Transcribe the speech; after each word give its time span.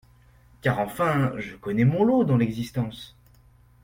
Car, 0.63 0.79
enfin, 0.79 1.31
je 1.37 1.55
connais 1.57 1.85
mon 1.85 2.03
lot, 2.03 2.23
dans 2.23 2.35
l'existence. 2.37 3.15